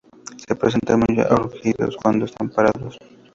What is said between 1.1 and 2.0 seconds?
erguidos